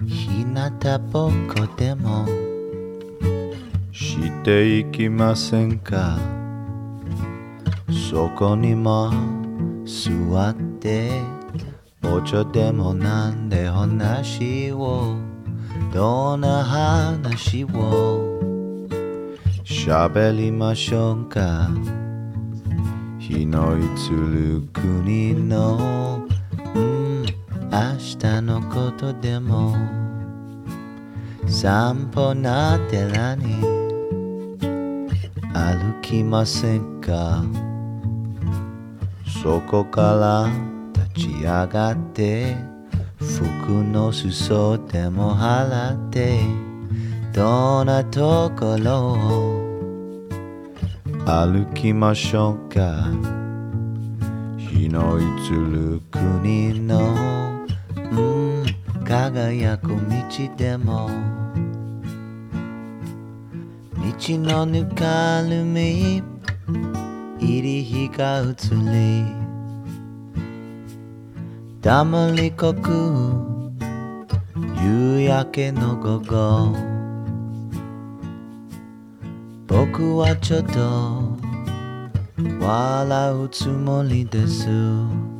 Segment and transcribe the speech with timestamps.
[0.00, 0.70] 日向
[1.10, 2.24] ぼっこでも。
[3.90, 6.16] していきませんか。
[8.10, 9.10] そこにも
[9.84, 11.10] 座って。
[12.04, 15.16] お茶でもなんで話を。
[15.92, 18.38] どんな話を。
[19.64, 21.68] 喋りましょうか。
[23.18, 26.17] 日の移る国の。
[27.78, 29.76] 明日のことでも
[31.46, 33.54] 散歩な寺に
[35.54, 37.44] 歩きませんか？
[39.44, 40.50] そこから
[40.92, 42.56] 立ち上がって
[43.18, 46.40] 服の裾でも払って
[47.32, 49.68] どんなところを
[51.26, 53.04] 歩きましょうか？
[54.58, 57.37] 日の移る国の
[59.08, 59.96] 輝く道
[60.54, 61.08] でも。
[63.94, 66.22] 道のぬかるみ
[67.40, 69.24] 入り日が移り。
[71.80, 72.90] 黙りこく
[74.84, 76.76] 夕焼けの午後。
[79.66, 81.38] 僕はちょっと
[82.60, 85.37] 笑うつもりです。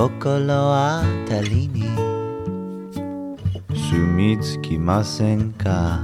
[0.00, 1.82] 心当たりに。
[3.68, 6.00] 住み着きませんか？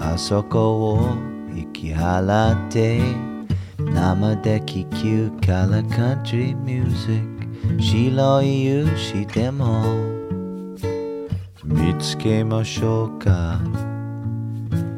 [0.00, 1.14] あそこを
[1.54, 3.00] 引き払って。
[3.78, 9.84] 生で聴くからカントリーミュージック白い勇士でも。
[11.62, 13.60] 見つけましょうか？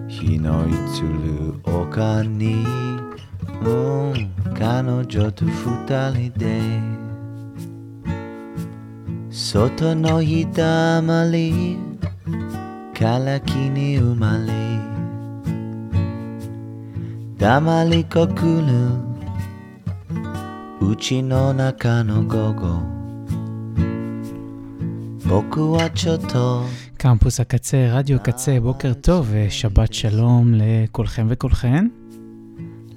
[0.09, 2.65] 日の移る丘に。
[3.63, 7.00] うん彼女と二人で。
[9.40, 11.78] 外の日だまり
[12.94, 14.54] から木に生まれ
[17.38, 19.06] 黙りこくる
[20.82, 22.82] うちの中の午後
[25.28, 26.64] 僕はちょっと
[27.06, 31.88] קמפוס הקצה, רדיו קצה, בוקר טוב ושבת שלום לכולכם וכולכן.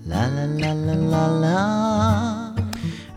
[0.06, 2.51] לה לה לה לה לה לה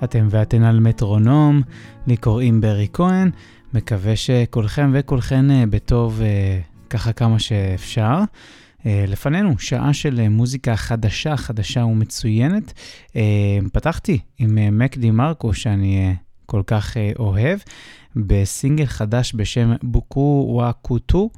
[0.04, 1.62] אתם ואתן על מטרונום,
[2.07, 3.31] לי קוראים ברי כהן,
[3.75, 8.19] מקווה שכולכם וכולכן אה, בטוב אה, ככה כמה שאפשר.
[8.87, 12.73] אה, לפנינו שעה של מוזיקה חדשה, חדשה ומצוינת.
[13.73, 16.15] פתחתי עם מק די מרקו, שאני
[16.47, 17.59] כל כך אוהב,
[18.17, 21.31] בסינגל חדש בשם בוקו וואקוטו,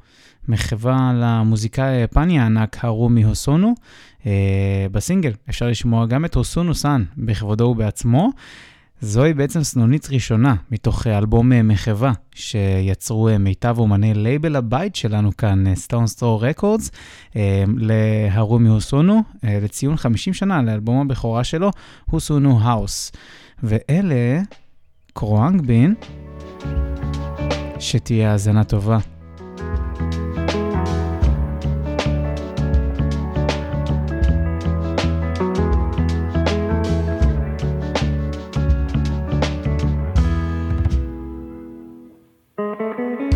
[0.47, 3.73] מחווה למוזיקאי היפני הענק הרומי הוסונו.
[4.91, 8.29] בסינגל אפשר לשמוע גם את הוסונו סאן בכבודו ובעצמו.
[9.01, 14.95] זוהי בעצם סנונית ראשונה מתוך אה, אלבום אה, מחווה שיצרו אה, מיטב אומני לייבל הבית
[14.95, 16.91] שלנו כאן, סטונסטרו רקורדס,
[17.77, 21.71] להרומי הוסונו, אה, לציון 50 שנה לאלבום הבכורה שלו,
[22.11, 23.11] הוסונו האוס.
[23.63, 24.41] ואלה
[25.13, 25.95] קרואנגבין,
[27.79, 29.18] שתהיה האזנה טובה.
[42.99, 43.28] Memory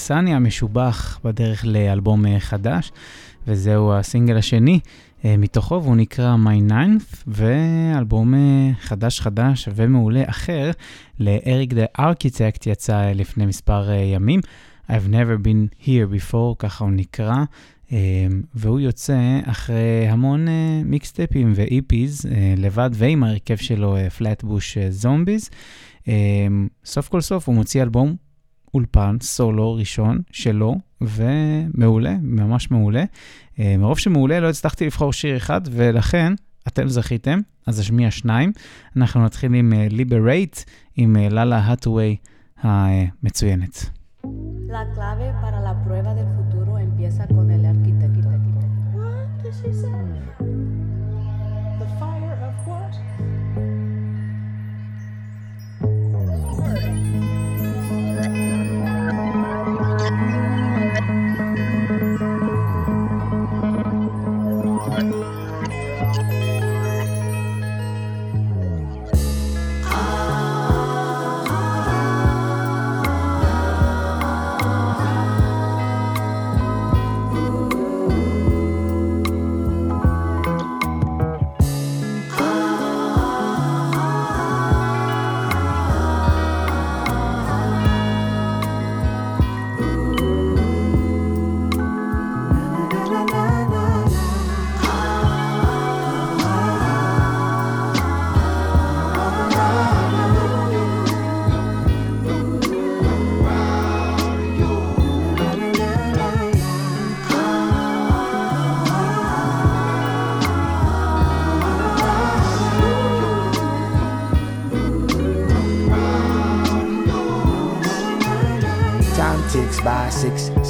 [0.00, 2.92] הטקסני המשובח בדרך לאלבום חדש,
[3.46, 4.80] וזהו הסינגל השני
[5.24, 8.34] מתוכו, והוא נקרא My Ninth, ואלבום
[8.80, 10.70] חדש חדש ומעולה אחר
[11.18, 14.40] לאריק דה ארכיטקט יצא לפני מספר ימים.
[14.88, 17.36] I've never been here before, ככה הוא נקרא,
[18.54, 20.46] והוא יוצא אחרי המון
[20.84, 22.26] מיקסטפים ואיפיז,
[22.56, 25.50] לבד ועם ההרכב שלו, פלטבוש זומביז.
[26.84, 28.29] סוף כל סוף הוא מוציא אלבום
[28.74, 33.04] אולפן סולו ראשון שלו, ומעולה, ממש מעולה.
[33.58, 36.32] מרוב שמעולה לא הצלחתי לבחור שיר אחד, ולכן
[36.68, 38.52] אתם זכיתם, אז אשמיע שניים.
[38.96, 40.64] אנחנו נתחיל עם Liberate,
[40.96, 42.16] עם ללה האטווי
[42.62, 43.90] המצוינת.
[44.76, 48.28] La clave para la prueba del futuro empieza con el arquitecto.
[48.94, 50.02] What does she say?
[51.80, 52.94] The fire of what?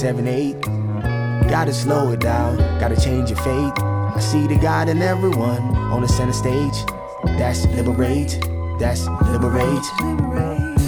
[0.01, 0.59] Seven, eight.
[1.51, 3.83] Gotta slow it down, gotta change your fate.
[3.83, 5.61] I see the God in everyone
[5.93, 6.87] on the center stage.
[7.37, 8.41] That's liberate,
[8.79, 9.85] that's liberate.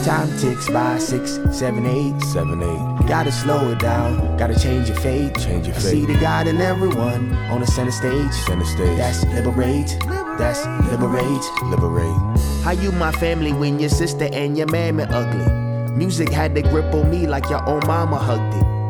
[0.02, 2.18] Time ticks by six, seven, eight.
[2.32, 3.06] Seven, eight.
[3.06, 5.38] Gotta slow it down, gotta change your fate.
[5.38, 5.84] Change your fate.
[5.84, 8.32] I see the God in everyone on the center stage.
[8.32, 8.96] Center stage.
[8.96, 9.94] That's liberate,
[10.38, 11.44] that's liberate.
[11.64, 12.40] Liberate.
[12.64, 15.62] How you my family when your sister and your mammy ugly?
[15.94, 18.41] Music had the grip on me like your own mama hugged.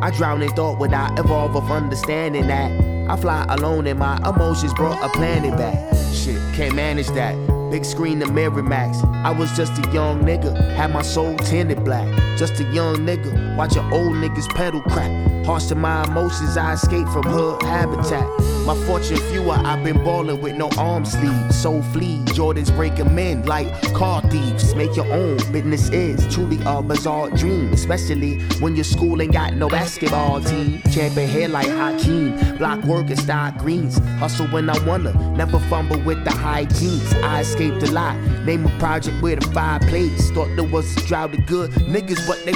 [0.02, 2.73] I drown in thought without evolve of understanding that.
[3.09, 5.78] I fly alone and my emotions brought a planet back.
[6.12, 7.37] Shit, can't manage that.
[7.71, 8.99] Big screen the Mirror Max.
[9.04, 12.09] I was just a young nigga, had my soul tinted black.
[12.37, 15.12] Just a young nigga, watching old niggas pedal crack.
[15.44, 18.26] Harsh to my emotions, I escape from hood habitat.
[18.64, 21.56] My fortune fewer, I've been ballin' with no arm sleeves.
[21.61, 24.72] So flee, Jordans break 'em men like car thieves.
[24.76, 27.72] Make your own, business is truly a bizarre dream.
[27.72, 30.80] Especially when your school ain't got no basketball team.
[30.92, 34.00] Champion hair like Hakeem, block work and style greens.
[34.20, 37.12] Hustle when I wanna, never fumble with the high jeans.
[37.25, 40.30] I escaped a lot, name a project with a fireplace.
[40.30, 42.54] Thought there was a drought of good niggas, but they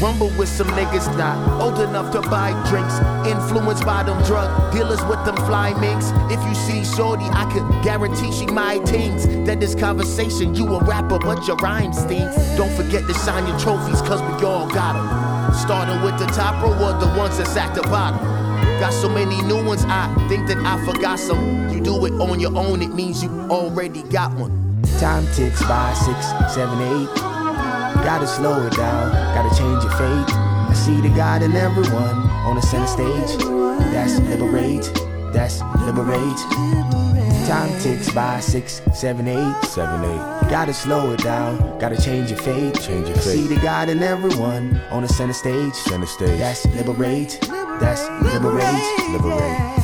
[0.00, 2.94] rumble with some niggas not old enough to buy drinks.
[3.26, 6.12] Influenced by them drug dealers with them fly minks.
[6.30, 9.26] If you see Shorty, I could guarantee she my things.
[9.46, 12.36] That this conversation, you a rapper, but your rhyme stinks.
[12.56, 15.54] Don't forget to sign your trophies, cause we all got 'em.
[15.54, 18.20] Starting with the top row or the ones that's at the bottom.
[18.78, 21.68] Got so many new ones, I think that I forgot some.
[21.70, 24.52] You do it on your own, it means you already got one.
[25.00, 26.18] Time ticks by six,
[26.54, 27.08] seven, eight.
[28.04, 30.39] Gotta slow it down, gotta change your fate.
[30.80, 32.16] See the God in everyone
[32.48, 33.36] on the center stage.
[33.92, 34.90] That's liberate,
[35.30, 36.38] that's liberate.
[37.46, 39.64] Time ticks by six, seven, eight.
[39.66, 40.50] Seven, eight.
[40.50, 42.80] Gotta slow it down, gotta change your fate.
[42.80, 45.74] Change your I see the God in everyone on the center stage.
[45.74, 46.38] Center stage.
[46.38, 47.38] That's liberate,
[47.78, 48.64] that's liberate.
[49.10, 49.22] Liberate.
[49.22, 49.79] Liberate.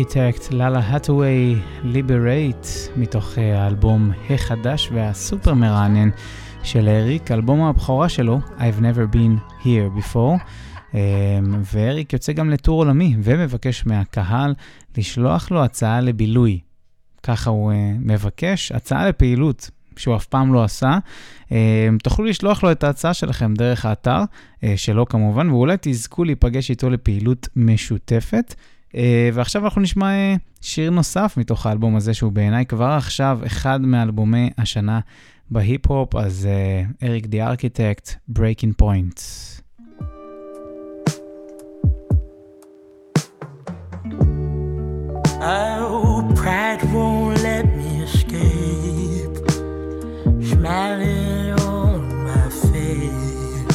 [0.00, 6.08] ארכיטקט, לאלה האטווי, ליברייט, מתוך אה, האלבום החדש והסופר מרענן
[6.62, 10.44] של אריק, אלבום הבכורה שלו, I've never been here before.
[11.72, 14.54] ואריק יוצא גם לטור עולמי ומבקש מהקהל
[14.96, 16.60] לשלוח לו הצעה לבילוי.
[17.22, 19.70] ככה הוא מבקש, הצעה לפעילות.
[19.96, 20.98] שהוא אף פעם לא עשה.
[22.02, 24.20] תוכלו לשלוח לו את ההצעה שלכם דרך האתר
[24.76, 28.54] שלו כמובן, ואולי תזכו להיפגש איתו לפעילות משותפת.
[29.32, 30.10] ועכשיו אנחנו נשמע
[30.60, 35.00] שיר נוסף מתוך האלבום הזה, שהוא בעיניי כבר עכשיו אחד מאלבומי השנה
[35.50, 36.48] בהיפ-הופ, אז
[37.02, 39.20] אריק די ארכיטקט, Breaking Point.
[45.38, 49.36] Oh, pride won't let me escape.
[50.50, 53.74] Smiling on my face,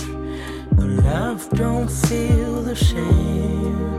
[0.76, 3.91] but love don't feel the same.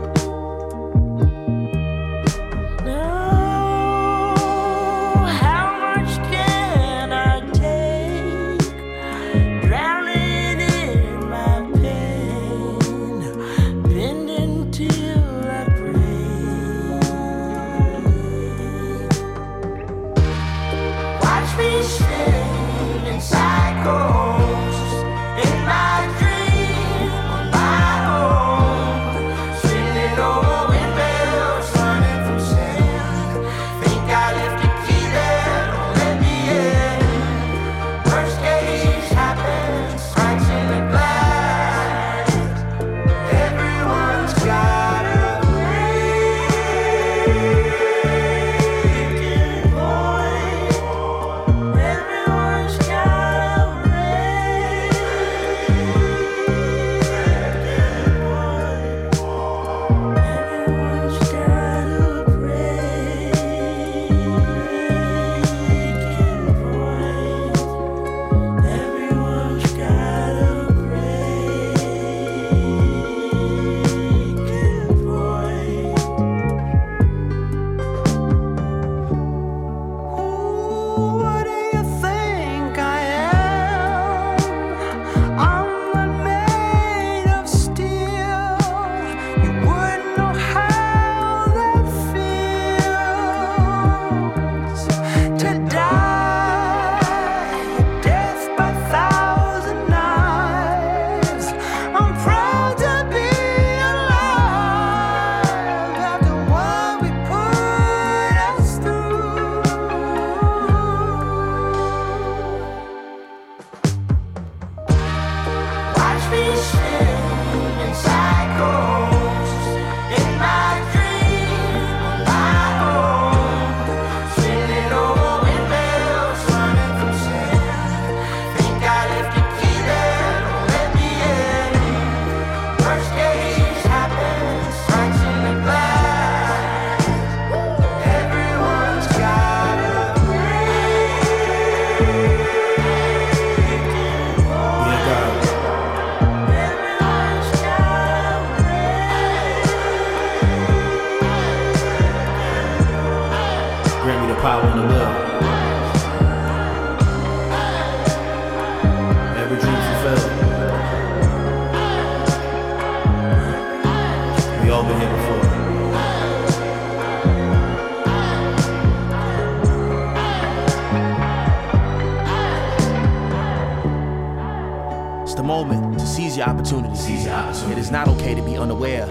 [175.53, 176.95] Moment to seize your opportunity.
[176.95, 177.73] Seize your opportunity.
[177.73, 179.05] It is not okay to be unaware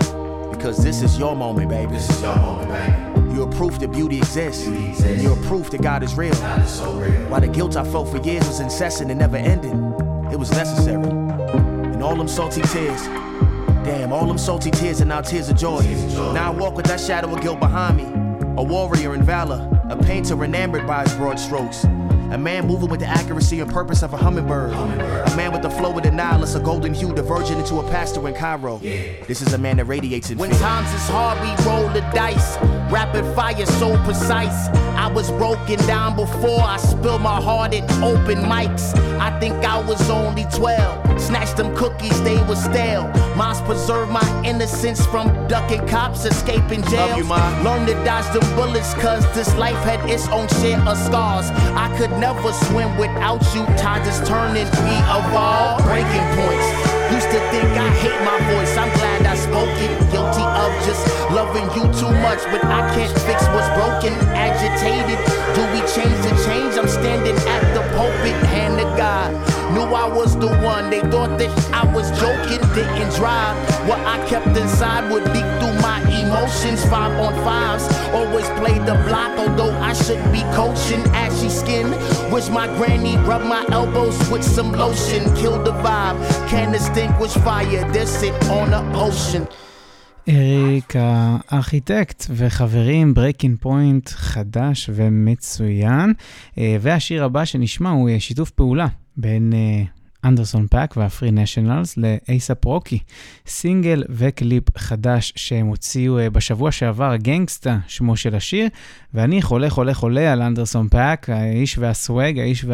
[0.50, 1.92] because this is your moment, baby.
[1.92, 3.37] This is your moment, baby.
[3.37, 4.64] You're proof that beauty exists.
[4.64, 5.22] Beauty exists.
[5.22, 6.34] You're proof that God is real.
[6.34, 7.12] God is so real.
[7.30, 9.78] While the guilt I felt for years was incessant and never ending,
[10.32, 11.04] it was necessary.
[11.04, 13.02] And all them salty tears,
[13.87, 15.80] damn, all them salty tears are now tears of joy.
[16.34, 18.06] Now I walk with that shadow of guilt behind me.
[18.56, 21.84] A warrior in valor, a painter enamored by his broad strokes.
[22.33, 24.73] A man moving with the accuracy and purpose of a hummingbird.
[24.73, 28.27] A man with the flow of the Nile, a golden hue diverging into a pastor
[28.27, 28.79] in Cairo.
[28.79, 30.59] This is a man that radiates in When fear.
[30.61, 32.57] times is hard, we roll the dice.
[32.91, 34.69] Rapid fire, so precise.
[34.97, 38.97] I was broken down before I spilled my heart in open mics.
[39.21, 41.21] I think I was only 12.
[41.21, 43.12] Snatched them cookies, they were stale.
[43.37, 47.09] Moms preserved my innocence from ducking cops, escaping jail.
[47.09, 47.62] Love you, Ma.
[47.62, 51.51] Learned to dodge the bullets, cause this life had its own share of scars.
[51.77, 53.65] I could never swim without you.
[53.77, 55.83] Tides is turning, we evolve.
[55.85, 57.01] Breaking points.
[57.12, 58.76] Used to think I hate my voice.
[58.76, 59.92] I'm glad I spoke it.
[60.11, 64.12] Guilty of just loving you too much, but I can't fix what's broken.
[64.33, 65.19] Agitated.
[65.54, 66.78] Do we change the change?
[66.81, 69.31] I'm standing at the pulpit, hand to God.
[69.75, 70.90] Knew I was the one.
[70.90, 73.57] They thought that I was joking, didn't drive.
[73.88, 76.85] What I kept inside would leak through my emotions.
[76.87, 81.02] Five on fives, always played the block, although I should be coaching.
[81.14, 81.90] Ashy skin,
[82.31, 85.25] wish my granny rubbed my elbows with some lotion.
[85.37, 87.85] Killed the vibe, can't distinguish fire.
[87.92, 89.44] This it on the ocean.
[90.28, 96.12] אריק הארכיטקט וחברים, ברייקינג פוינט חדש ומצוין.
[96.59, 99.85] אה, והשיר הבא שנשמע הוא אה, שיתוף פעולה בין אה,
[100.28, 102.99] אנדרסון פאק והפרי נשיונלס לאייסאפ רוקי.
[103.47, 108.68] סינגל וקליפ חדש שהם הוציאו בשבוע שעבר, גנגסטה שמו של השיר,
[109.14, 112.64] ואני חולה חולה חולה על אנדרסון פאק, האיש והסוואג, האיש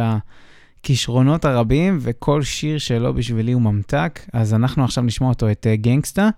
[0.89, 5.77] והכישרונות הרבים, וכל שיר שלו בשבילי הוא ממתק, אז אנחנו עכשיו נשמע אותו את אה,
[5.77, 6.29] גנגסטה.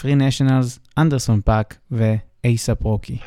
[0.00, 3.18] פרי נשיונלס, אנדרסון פאק ואייסאפ רוקי.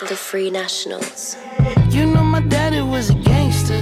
[0.00, 1.36] The Free Nationals.
[1.96, 3.80] You know my daddy was a gangster.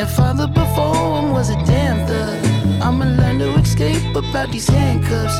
[0.00, 2.38] And father before him was a damn thug.
[2.86, 5.38] I'ma learn to escape about these handcuffs.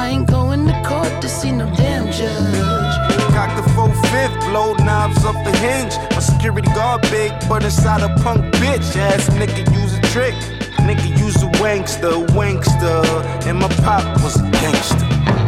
[0.00, 3.05] I ain't going to court to see no damn judge.
[3.36, 5.94] Cock the full fifth, blow knobs off the hinge.
[6.12, 8.96] My security guard big, but inside a punk bitch.
[8.96, 10.32] Ass nigga use a trick.
[10.88, 13.04] Nigga use a wankster, wankster.
[13.46, 15.45] And my pop was a gangster.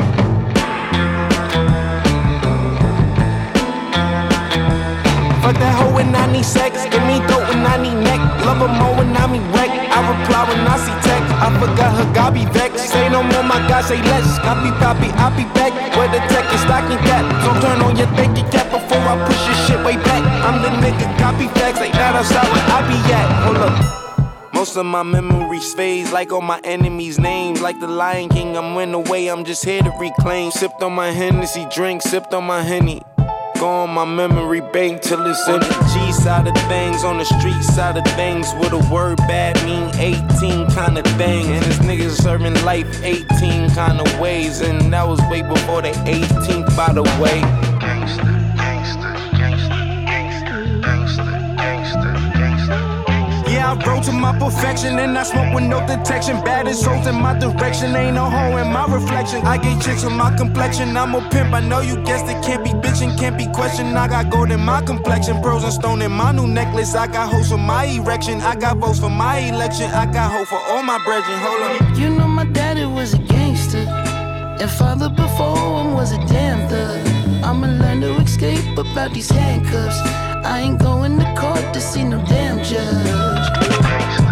[5.48, 6.84] Fuck that hoe when I need sex.
[6.92, 8.20] Give me dope when I need neck.
[8.44, 9.72] Love her more when I'm erect.
[9.72, 11.32] I reply when I see text.
[11.40, 12.92] I forgot her, God be vexed.
[12.92, 14.36] Say no more, my God, say less.
[14.44, 15.72] Copy, copy, I'll be back.
[15.96, 17.24] Where the tech is stocking cap.
[17.40, 20.20] So turn on your thinking cap before I push your shit way back.
[20.44, 21.80] I'm the nigga, copy facts.
[21.80, 23.28] Like that outside where I be at.
[23.48, 24.52] Hold up.
[24.52, 27.62] Most of my memories fades like all my enemies' names.
[27.62, 30.50] Like the Lion King, I'm went away, I'm just here to reclaim.
[30.50, 33.00] Sipped on my Hennessy drink, sipped on my Henny.
[33.60, 37.60] On my memory bank till it's in the G side of things, on the street
[37.62, 38.54] side of things.
[38.54, 41.46] With a word bad mean 18 kind of thing.
[41.46, 44.60] And this niggas serving life 18 kind of ways.
[44.60, 47.40] And that was way before the 18th, by the way.
[47.40, 48.37] Yeah,
[53.68, 56.42] I rose to my perfection and I smoke with no detection.
[56.42, 59.44] Baddest souls in my direction, ain't no hoe in my reflection.
[59.44, 60.96] I get chicks with my complexion.
[60.96, 62.42] I'm a pimp, I know you guessed it.
[62.42, 63.98] Can't be bitchin', can't be questioned.
[63.98, 66.94] I got gold in my complexion, pearls and stone in my new necklace.
[66.94, 69.90] I got hoes for my erection, I got votes for my election.
[69.90, 71.38] I got hope for all my brethren.
[71.38, 71.98] Hold up.
[71.98, 73.84] You know my daddy was a gangster.
[74.60, 77.17] And father before him was a damn thug.
[77.60, 79.98] I'ma learn to escape about these handcuffs.
[80.46, 84.27] I ain't going to court to see no damn judge.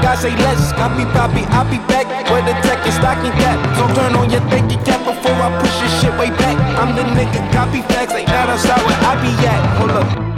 [0.00, 0.72] God, say less.
[0.72, 2.06] Copy, copy, I'll be back.
[2.30, 3.58] Where the tech is stocking cap.
[3.76, 6.56] So turn on your thinking cap before I push your shit way back.
[6.80, 8.14] I'm the nigga, copy facts.
[8.14, 9.62] Ain't that outside where I be at.
[9.78, 10.31] Hold up.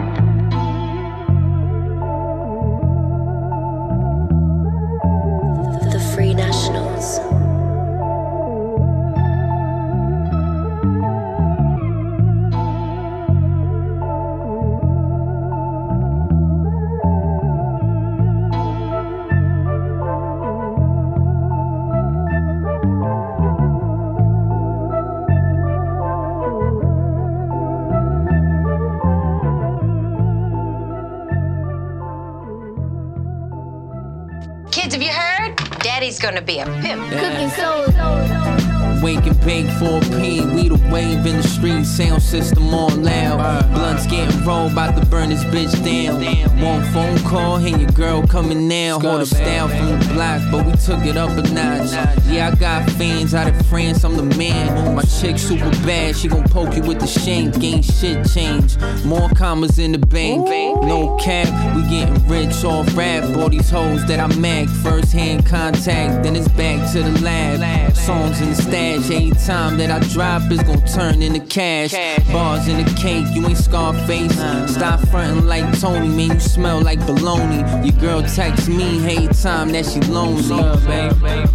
[45.30, 46.22] This bitch down.
[46.60, 48.98] One phone call, and your girl coming now.
[48.98, 51.90] Hold a style from the block, but we took it up a notch.
[52.26, 54.94] Yeah, I got fans out of France, I'm the man.
[54.94, 57.62] My chick super bad, she gon' poke you with the shank.
[57.62, 58.78] Ain't shit change.
[59.04, 60.46] More commas in the bank.
[60.84, 63.24] No cap, we getting rich off rap.
[63.36, 67.94] All these hoes that I mag, first hand contact, then it's back to the lab.
[67.96, 71.92] Songs in the stash, every time that I drop, it's gon' turn into cash.
[72.32, 74.34] Bars in the cake, you ain't Scarface.
[74.74, 77.53] Stop frontin' like Tony, man, you smell like baloney.
[77.84, 80.42] Your girl text me, hey, time that she lonely.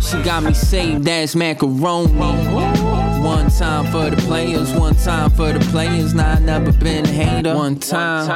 [0.01, 2.13] She got me saved, that's macaroni.
[3.23, 6.13] One time for the players, one time for the players.
[6.13, 7.55] Nah, I never been a hater.
[7.55, 8.29] One time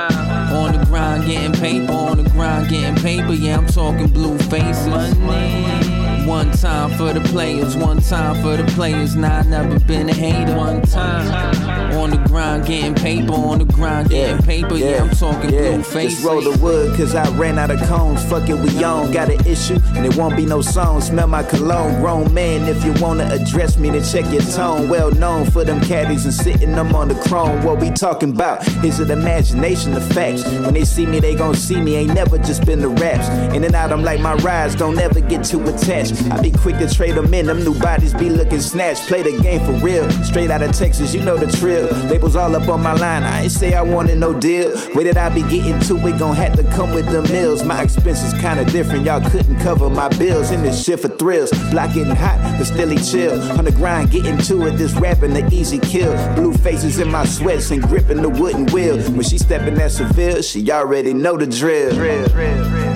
[0.54, 3.34] on the grind, getting paper, on the grind, getting paper.
[3.34, 6.03] Yeah, I'm talking blue faces.
[6.26, 9.16] One time for the players, one time for the players.
[9.16, 10.56] Nah, I never been a hater.
[10.56, 11.54] One time
[11.98, 14.76] on the grind, getting paper, on the grind, getting paper.
[14.76, 16.14] Yeah, I'm talking blue face.
[16.14, 18.24] Just roll the wood, cause I ran out of cones.
[18.26, 19.12] Fuck it, we on.
[19.12, 21.02] Got an issue, and it won't be no song.
[21.02, 22.02] Smell my cologne.
[22.02, 24.90] Grown man, if you wanna address me, then check your tone.
[24.90, 27.64] Well known for them caddies and sitting them on the chrome.
[27.64, 28.66] What we talking about?
[28.84, 30.44] Is it imagination, the facts?
[30.46, 31.96] When they see me, they gon' see me.
[31.96, 33.28] Ain't never just been the raps.
[33.54, 36.13] In and out, I'm like my rides, don't ever get too attached.
[36.32, 39.08] I be quick to trade them in, them new bodies be looking snatched.
[39.08, 40.10] Play the game for real.
[40.24, 41.88] Straight out of Texas, you know the drill.
[42.08, 44.72] Labels all up on my line, I ain't say I wanted no deal.
[44.96, 47.64] Way that I be getting to it, gon' have to come with the mills.
[47.64, 50.52] My expenses kinda different, y'all couldn't cover my bills.
[50.52, 51.52] In this shit for thrills.
[51.72, 53.42] Block getting hot, but still he chill.
[53.58, 56.14] On the grind, getting to it, this rapping the easy kill.
[56.36, 58.98] Blue faces in my sweats and gripping the wooden wheel.
[59.12, 62.93] When she stepping at Seville, she already know the drill.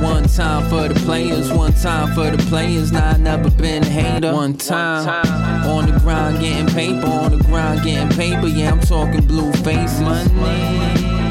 [0.00, 2.90] One time for the players, one time for the players.
[2.90, 4.32] Nah, I never been a hater.
[4.32, 5.06] One time
[5.66, 8.46] on the grind, getting paper, on the grind, getting paper.
[8.46, 10.30] Yeah, I'm talking blue face money.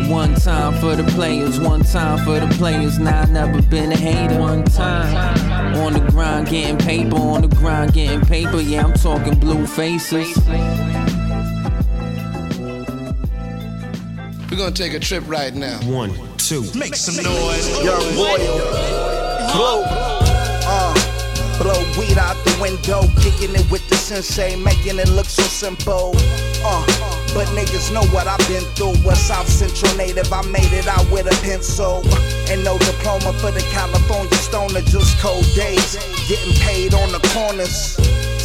[0.08, 3.00] One time for the players, one time for the players.
[3.00, 4.40] Nah, I never been a hater.
[4.40, 8.62] One time on the grind, getting paper, on the grind, getting paper.
[8.62, 10.38] Yeah, I'm talking blue faces.
[14.50, 15.80] We're gonna take a trip right now.
[15.84, 16.12] One,
[16.50, 16.66] two.
[16.74, 17.70] Make some noise.
[17.86, 18.58] Young Royal.
[19.54, 19.84] Blow.
[19.86, 20.94] Uh,
[21.62, 23.06] blow weed out the window.
[23.22, 24.56] Kicking it with the sensei.
[24.56, 26.14] Making it look so simple.
[26.66, 26.84] Uh,
[27.36, 28.98] but niggas know what I've been through.
[29.08, 30.34] A South Central native.
[30.34, 32.02] I made it out with a pencil.
[32.50, 34.82] And no diploma for the California stoner.
[34.82, 35.98] Just cold days.
[36.28, 37.96] Getting paid on the corners.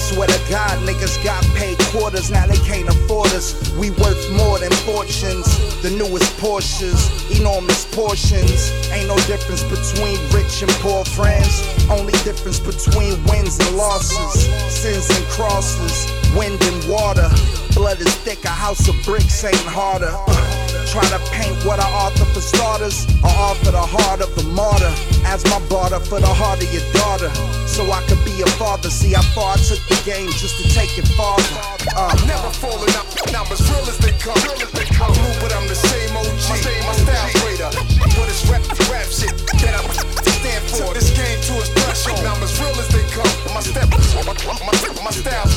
[0.04, 3.54] Swear to God, niggas got paid quarters, now they can't afford us.
[3.78, 5.48] We worth more than fortunes,
[5.80, 7.00] the newest Porsches,
[7.40, 8.70] enormous portions.
[8.92, 15.08] Ain't no difference between rich and poor friends, only difference between wins and losses, sins
[15.08, 16.04] and crosses,
[16.36, 17.30] wind and water.
[17.74, 20.12] Blood is thick, a house of bricks ain't harder.
[20.12, 20.53] Uh.
[20.90, 24.92] Try to paint what I author for starters, or offer the heart of a martyr
[25.26, 27.30] as my barter for the heart of your daughter.
[27.66, 28.90] So I could be a father.
[28.90, 31.58] See how far I took the game just to take it farther.
[31.96, 32.14] Uh.
[32.28, 33.08] Never falling out.
[33.32, 34.38] Now as real as they come.
[34.44, 35.10] Real as they come.
[35.10, 36.30] Blue, but I'm the same OG.
[36.52, 37.70] My, same, my style greater.
[38.14, 39.82] But it's rap, rap shit that I
[40.30, 40.94] stand for.
[40.94, 42.22] This game to its threshold.
[42.22, 43.32] Now I'm as real as they come.
[43.50, 45.48] My step, my, my, my style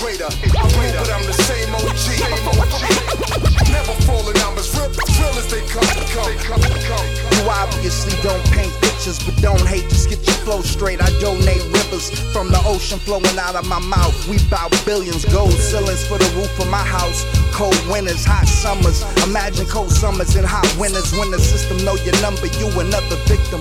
[0.00, 0.30] greater.
[0.56, 3.53] I'm but I'm the same OG.
[3.74, 4.38] Never falling.
[4.46, 4.86] I'm as real,
[5.18, 5.82] real as they come.
[6.14, 7.08] come, come, come.
[7.34, 9.90] You obviously don't paint pictures, but don't hate.
[9.90, 11.02] Just get your flow straight.
[11.02, 14.14] I donate rivers from the ocean flowing out of my mouth.
[14.28, 17.26] We bout billions, gold ceilings for the roof of my house.
[17.52, 19.02] Cold winters, hot summers.
[19.26, 22.46] Imagine cold summers and hot winters when the system know your number.
[22.46, 23.60] You another victim.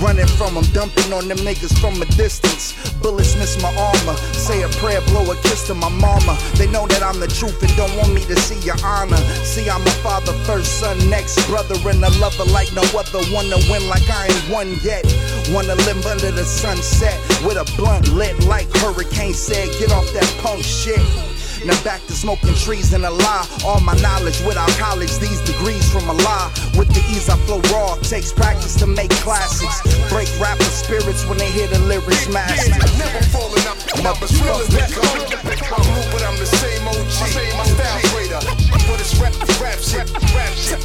[0.00, 2.72] Running from them, dumping on them niggas from a distance.
[3.02, 4.16] Bullets miss my armor.
[4.32, 6.38] Say a prayer, blow a kiss to my mama.
[6.54, 9.20] They know that I'm the truth and don't want me to see your honor.
[9.44, 13.20] See, I'm a father, first son, next brother, and a lover like no other.
[13.32, 15.04] Wanna win like I ain't won yet.
[15.50, 19.68] Wanna live under the sunset with a blunt lit like Hurricane said.
[19.78, 21.31] Get off that punk shit.
[21.64, 23.46] Now back to smoking trees and a lie.
[23.64, 26.50] All my knowledge without college, these degrees from a lie.
[26.74, 29.78] With the ease I flow raw, takes practice to make classics.
[30.10, 32.74] Break rapper spirits when they hear the lyrics master.
[32.98, 33.78] Never falling up.
[33.94, 35.06] I'm as real as they come.
[35.06, 37.30] I'm blue, but I'm the same OG.
[37.54, 38.42] My style greater.
[38.90, 39.30] But it's rap,
[39.62, 40.82] rap shit, rap shit.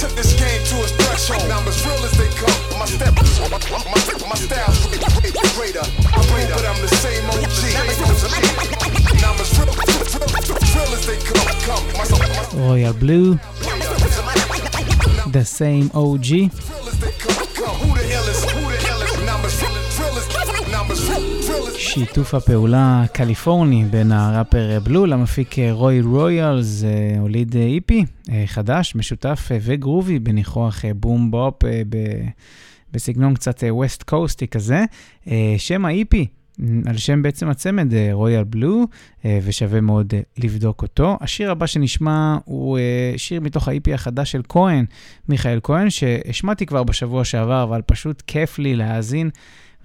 [0.00, 1.44] Took this game to its threshold.
[1.48, 2.56] Now I'm as real as they come.
[2.80, 3.12] My step,
[3.52, 4.72] my, my, my style
[5.52, 5.84] greater.
[6.08, 8.95] I'm blue, but I'm the same OG.
[12.52, 13.34] רויאל בלו,
[15.32, 16.58] The Same OG.
[21.76, 28.44] שיתוף הפעולה הקליפורני בין הראפר בלו למפיק רוי רויאל זה אה, הוליד אה, איפי אה,
[28.46, 31.54] חדש, משותף וגרובי בניחוח בום בופ
[32.92, 34.84] בסגנון קצת ווסט קוסטי כזה.
[35.58, 36.26] שם האיפי
[36.86, 38.86] על שם בעצם הצמד רויאל בלו,
[39.24, 41.18] ושווה מאוד אה, לבדוק אותו.
[41.20, 44.84] השיר הבא שנשמע הוא אה, שיר מתוך ה-IP החדש של כהן,
[45.28, 49.30] מיכאל כהן, שהשמעתי כבר בשבוע שעבר, אבל פשוט כיף לי להאזין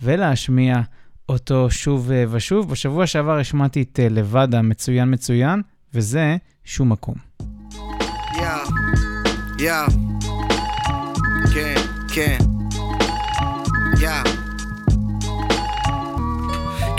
[0.02, 0.82] ולהשמיע
[1.30, 2.70] אותו שוב אה, ושוב.
[2.70, 5.62] בשבוע שעבר השמעתי את אה, לבד המצוין מצוין,
[5.94, 7.16] וזה שום מקום.
[8.34, 8.70] Yeah,
[9.60, 9.92] yeah.
[11.54, 11.76] כן,
[12.14, 12.61] כן.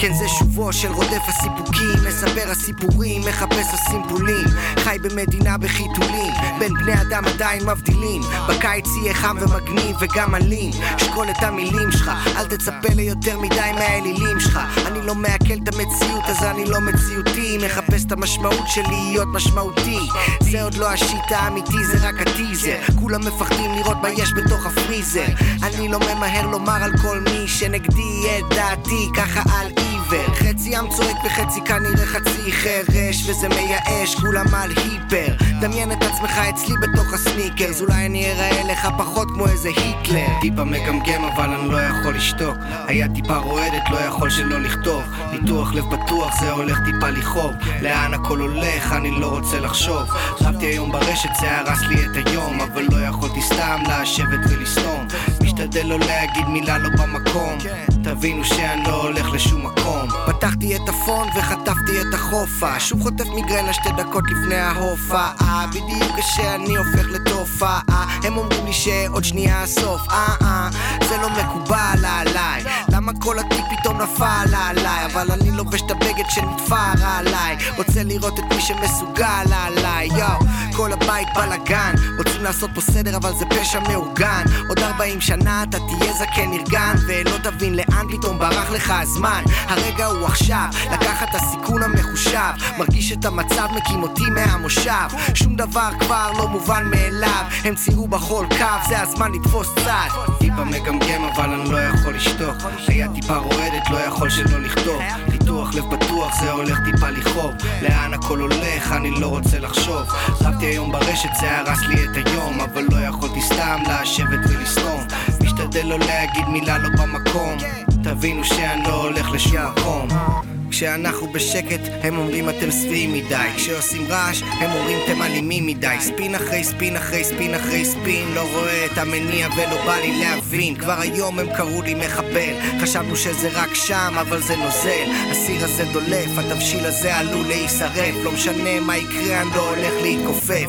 [0.02, 4.46] כן זה שובו של רודף הסיפוקים מספר הסיפורים, מחפש הסימפולים.
[4.78, 8.22] חי במדינה בחיתולים בין בני אדם עדיין מבדילים.
[8.48, 10.70] בקיץ יהיה חם ומגניב וגם אלים.
[10.98, 14.58] שקול את המילים שלך אל תצפה ליותר מדי מהאלילים שלך.
[14.86, 17.58] אני לא מעכל את המציאות אז אני לא מציאותי.
[17.64, 19.98] מחפש את המשמעות של להיות משמעותי.
[20.40, 22.78] זה עוד לא השיט האמיתי זה רק הטיזר.
[23.00, 25.26] כולם מפחדים לראות מה יש בתוך הפריזר.
[25.62, 29.72] אני לא ממהר לומר על כל מי שנגדי את דעתי ככה על
[30.12, 35.34] עיוור חצי עם צועק וחצי כנראה חצי חירש וזה מייאש כולם על היפר.
[35.60, 40.40] דמיין את עצמך אצלי בתוך הסניקרס אולי אני אראה לך פחות כמו איזה היטלר.
[40.40, 42.56] טיפה מגמגם אבל אני לא יכול לשתוק.
[42.86, 45.02] היד טיפה רועדת לא יכול שלא לכתוב.
[45.32, 47.52] ניתוח לב בטוח זה הולך טיפה לכאוב.
[47.82, 50.02] לאן הכל הולך אני לא רוצה לחשוב.
[50.40, 55.06] רבתי היום ברשת זה הרס לי את היום אבל לא יכולתי סתם לשבת ולסתום.
[55.42, 57.58] משתדל לא להגיד מילה לא במקום
[58.04, 60.08] תבינו שאני לא הולך לשום מקום.
[60.26, 62.80] פתחתי את הפון וחטפתי את החופה.
[62.80, 65.66] שוב חוטף מיגרנה שתי דקות לפני ההופעה.
[65.70, 67.06] בדיוק כשאני הופך
[67.42, 67.80] לתופעה
[68.22, 70.00] הם אומרים לי שעוד שנייה הסוף.
[70.10, 70.68] אה אה
[71.08, 72.64] זה לא מקובל עליי.
[72.88, 75.06] למה כל התיק פתאום נפל עליי?
[75.06, 77.56] אבל אני לובש את הבגד שנתפר עליי.
[77.76, 80.08] רוצה לראות את מי שמסוגל עליי.
[80.18, 80.38] יואו
[80.76, 81.94] כל הבית בלאגן.
[82.18, 84.44] רוצים לעשות פה סדר אבל זה פשע מאורגן.
[84.68, 89.42] עוד 40 שנה אתה תהיה זקן נרגן ולא תבין לאן פתאום ברח לך הזמן.
[89.68, 92.78] הרגע הוא עכשיו לקחת את הסיכון המחושב.
[92.78, 95.08] מרגיש את המצב מקים אותי מהמושב.
[95.34, 97.31] שום דבר כבר לא מובן מאליו
[97.64, 100.08] הם ציירו בכל קו זה הזמן לתפוס צד.
[100.38, 102.56] טיפה מגמגם אבל אני לא יכול לשתוק.
[102.88, 105.02] היד טיפה רועדת לא יכול שלא לכתוב.
[105.28, 107.52] ניתוח לב בטוח זה הולך טיפה לכאוב.
[107.82, 110.02] לאן הכל הולך אני לא רוצה לחשוב.
[110.40, 115.00] רבתי היום ברשת זה הרס לי את היום אבל לא יכולתי סתם לשבת ולסתום.
[115.42, 117.56] משתדל לא להגיד מילה לא במקום.
[118.04, 123.48] תבינו שאני לא הולך לשום מקום כשאנחנו בשקט, הם אומרים אתם שבעים מדי.
[123.56, 125.96] כשעושים רעש, הם אומרים אתם אלימים מדי.
[126.00, 130.74] ספין אחרי ספין אחרי ספין אחרי ספין לא רואה את המניע ולא בא לי להבין.
[130.74, 132.54] כבר היום הם קראו לי מחבל.
[132.80, 135.30] חשבנו שזה רק שם, אבל זה נוזל.
[135.30, 138.14] הסיר הזה דולף, התבשיל הזה עלול להישרף.
[138.24, 140.68] לא משנה מה יקרה, אני לא הולך להתכופף.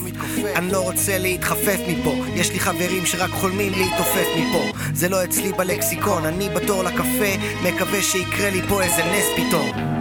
[0.55, 2.15] אני לא רוצה להתחפף מפה.
[2.35, 4.63] יש לי חברים שרק חולמים להתעופף מפה.
[4.93, 7.33] זה לא אצלי בלקסיקון, אני בתור לקפה.
[7.63, 9.92] מקווה שיקרה לי פה איזה נס פתאום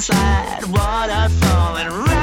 [0.00, 2.13] Slip and slide,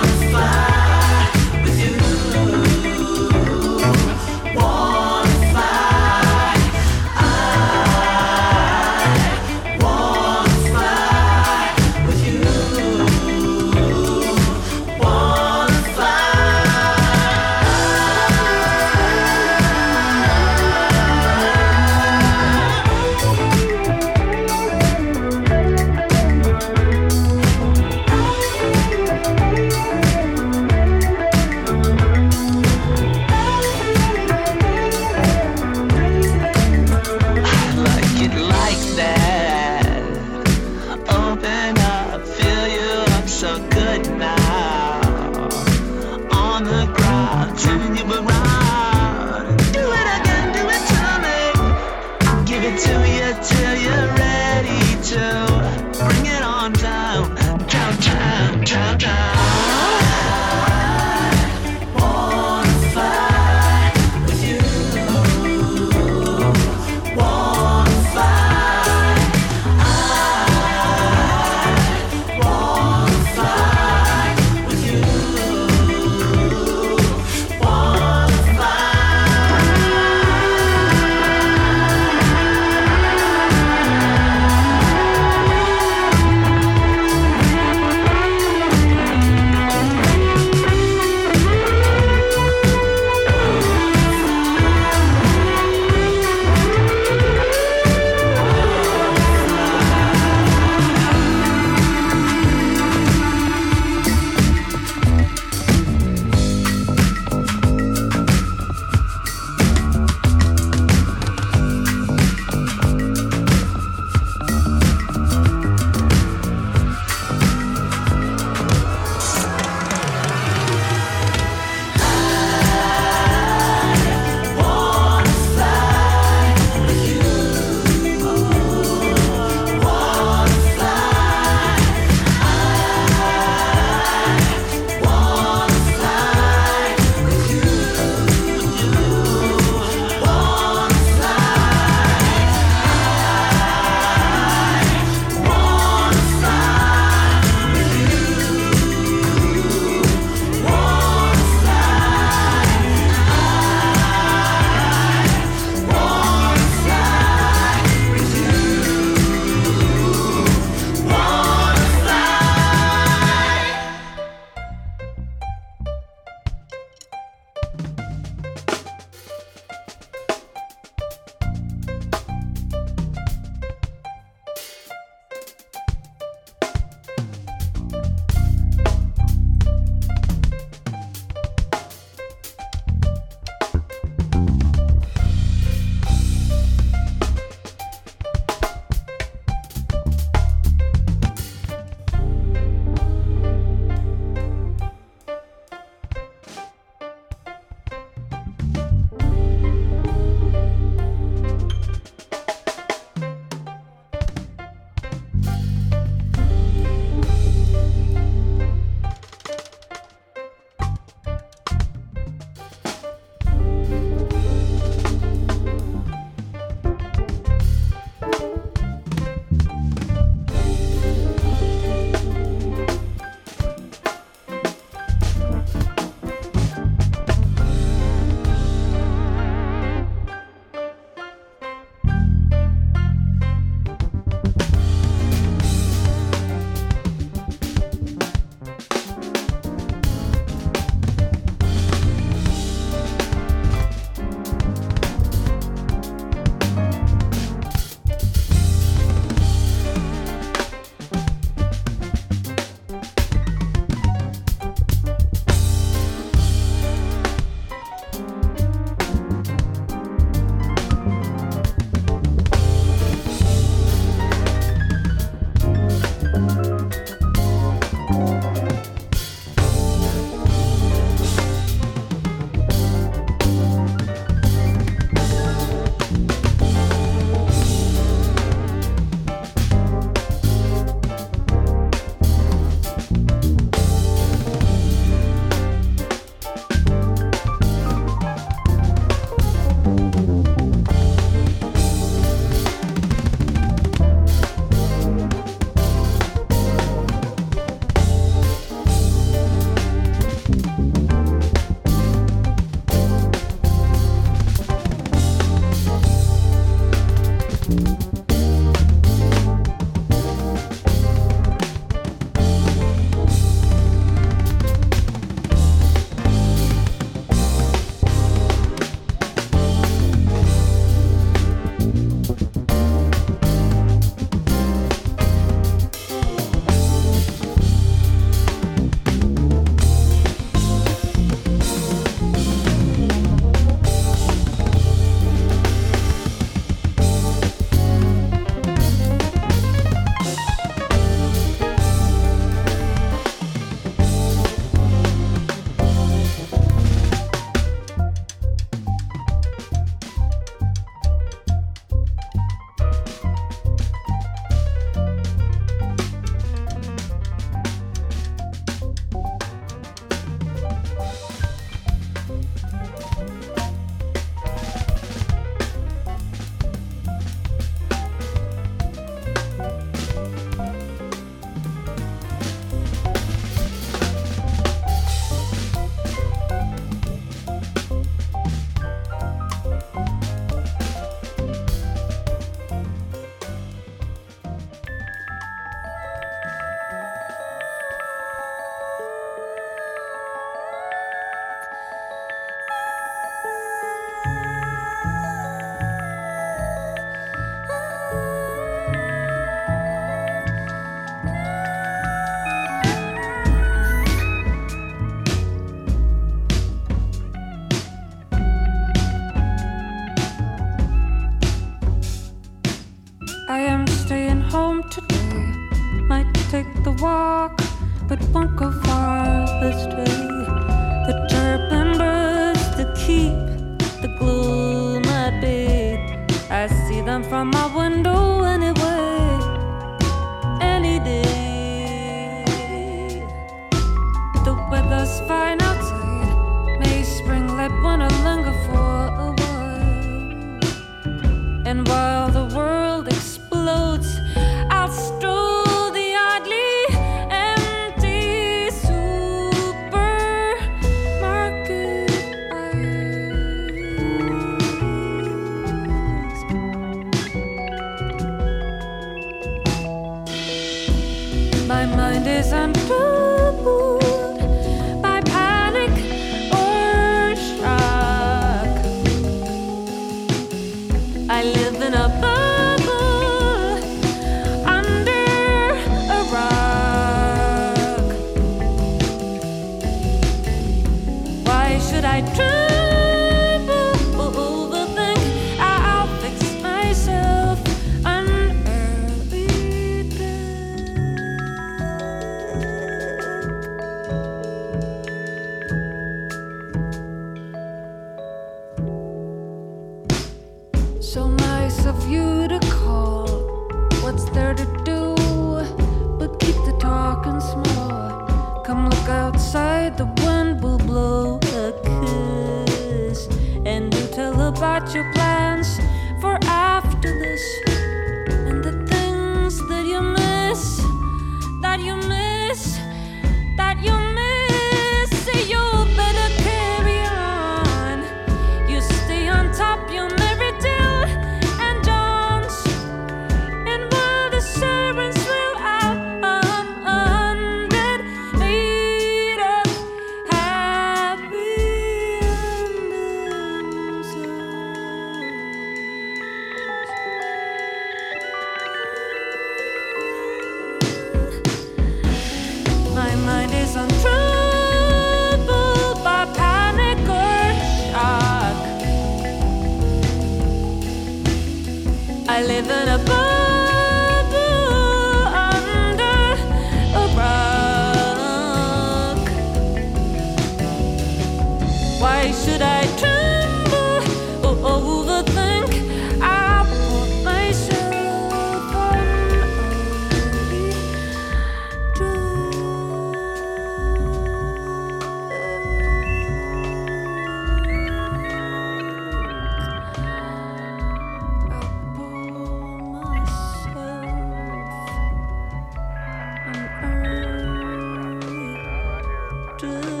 [599.61, 600.00] You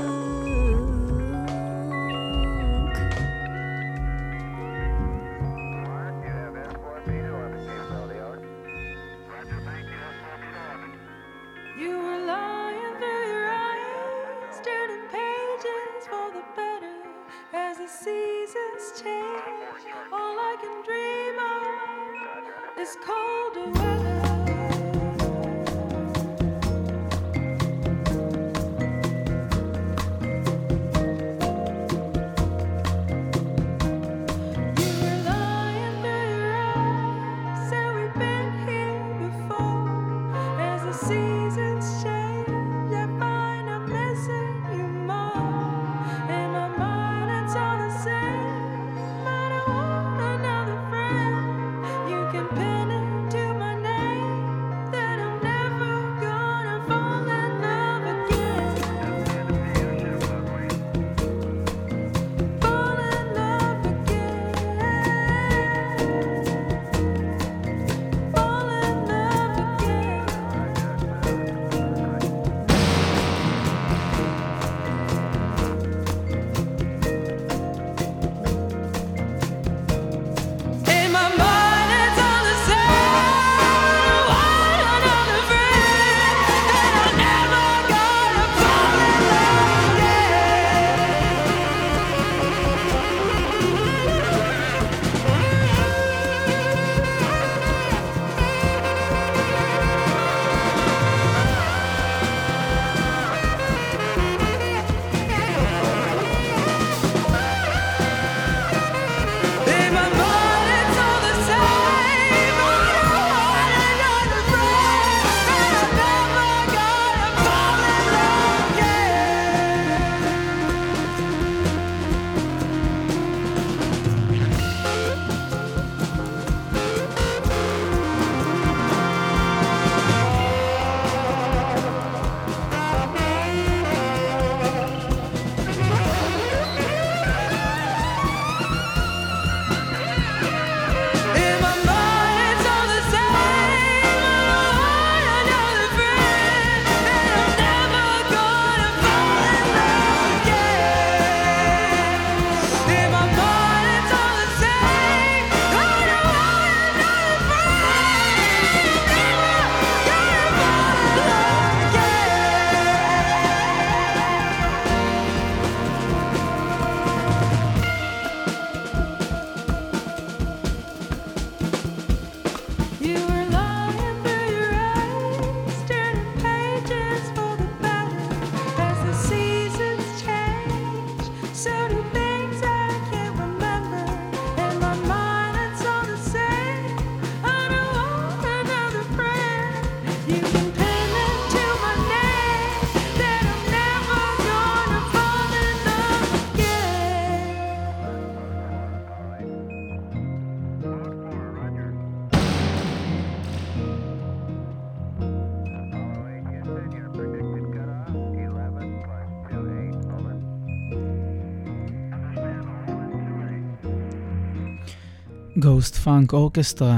[215.81, 216.93] Ghost Funk Orchestra,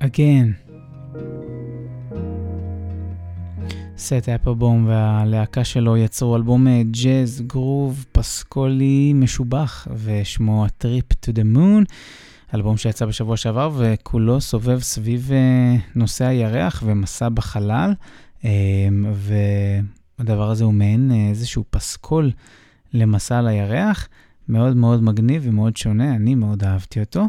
[0.00, 0.48] again.
[3.96, 11.32] סט אפלבום והלהקה שלו יצרו אלבום אה, ג'אז, גרוב, פסקולי משובח, ושמו A Trip to
[11.32, 11.92] the Moon,
[12.54, 17.94] אלבום שיצא בשבוע שעבר, וכולו סובב סביב אה, נושא הירח ומסע בחלל,
[18.44, 18.50] אה,
[20.18, 22.30] והדבר הזה הוא מעין אה, איזשהו פסקול
[22.94, 24.08] למסע על הירח,
[24.48, 27.24] מאוד מאוד מגניב ומאוד שונה, אני מאוד אהבתי אותו,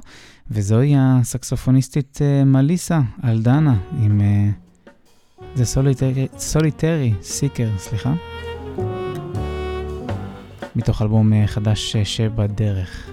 [0.52, 4.22] וזוהי הסקסופוניסטית אה, מליסה אלדנה עם...
[5.56, 5.66] זה
[6.38, 8.14] סוליטרי סיקר, סליחה.
[10.76, 13.10] מתוך אלבום אה, חדש אה, שבדרך.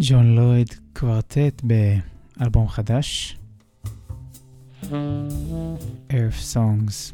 [0.00, 3.38] ג'ון לויד קוורטט באלבום חדש.
[6.10, 7.12] Earth Songs.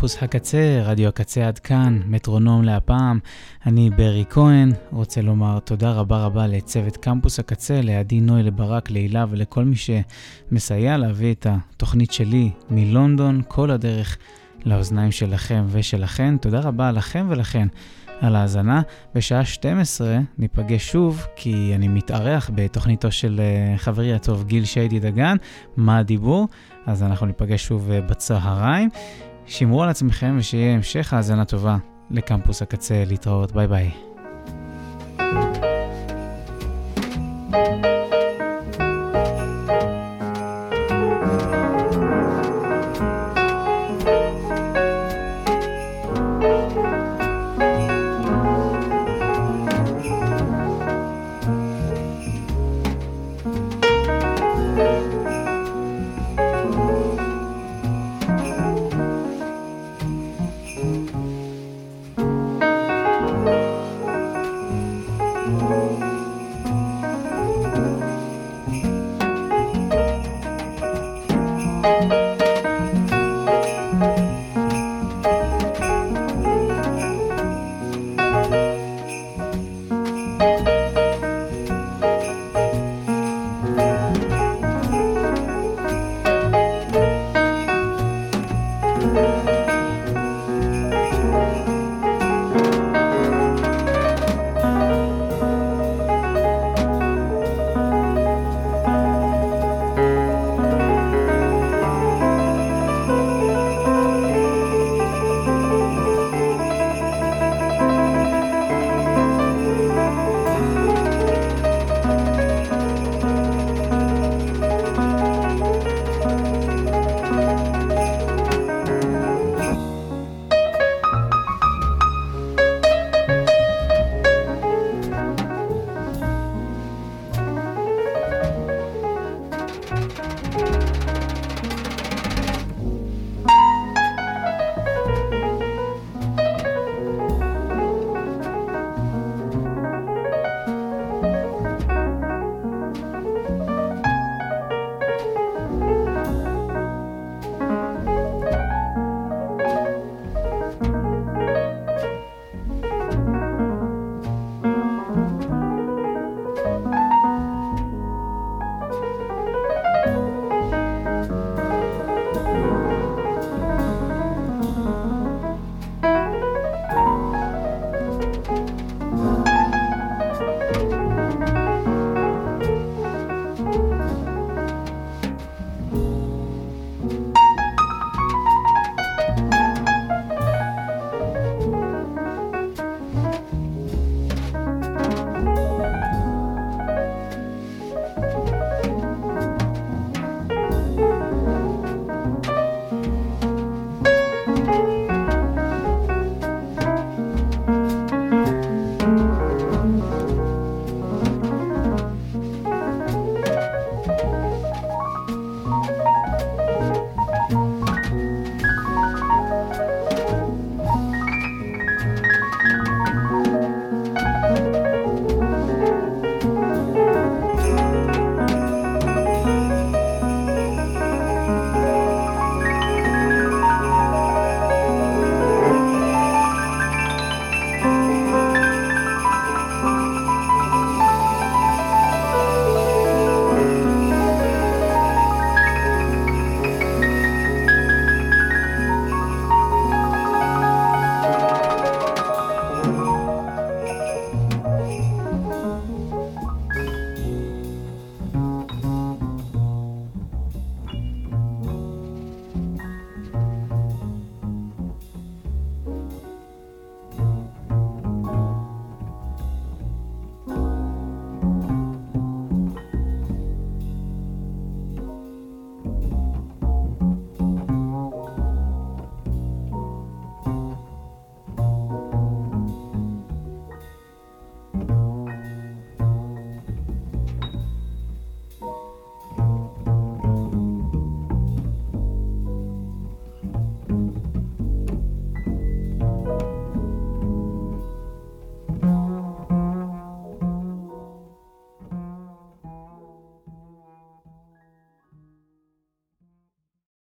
[0.00, 3.18] קמפוס הקצה, רדיו הקצה עד כאן, מטרונום להפעם.
[3.66, 9.24] אני ברי כהן, רוצה לומר תודה רבה רבה לצוות קמפוס הקצה, לעדי נוי, לברק, להילה
[9.30, 14.18] ולכל מי שמסייע להביא את התוכנית שלי מלונדון, כל הדרך
[14.64, 16.36] לאוזניים שלכם ושלכן.
[16.36, 17.68] תודה רבה לכם ולכן
[18.20, 18.82] על ההאזנה.
[19.14, 25.36] בשעה 12 ניפגש שוב, כי אני מתארח בתוכניתו של אה, חברי הטוב גיל שיידי דגן,
[25.76, 26.48] מה הדיבור?
[26.86, 28.88] אז אנחנו ניפגש שוב אה, בצהריים.
[29.50, 31.76] שמרו על עצמכם ושיהיה המשך האזנה טובה
[32.10, 33.04] לקמפוס הקצה.
[33.06, 33.90] להתראות, ביי ביי.
[37.52, 37.99] thank you